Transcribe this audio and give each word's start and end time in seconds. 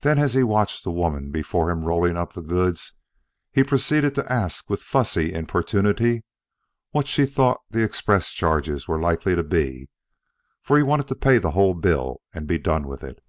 Then 0.00 0.18
as 0.18 0.32
he 0.32 0.42
watched 0.42 0.84
the 0.84 0.90
woman 0.90 1.30
before 1.30 1.70
him 1.70 1.84
rolling 1.84 2.16
up 2.16 2.32
the 2.32 2.40
goods 2.40 2.94
he 3.52 3.62
proceeded 3.62 4.14
to 4.14 4.32
ask 4.32 4.70
with 4.70 4.80
fussy 4.80 5.34
importunity 5.34 6.24
what 6.92 7.06
she 7.06 7.26
thought 7.26 7.60
the 7.68 7.82
express 7.82 8.30
charges 8.32 8.88
were 8.88 8.98
likely 8.98 9.34
to 9.34 9.44
be, 9.44 9.90
for 10.62 10.78
he 10.78 10.82
wanted 10.82 11.08
to 11.08 11.14
pay 11.14 11.36
the 11.36 11.50
whole 11.50 11.74
bill 11.74 12.22
and 12.32 12.46
be 12.46 12.56
done 12.56 12.88
with 12.88 13.02
it. 13.04 13.22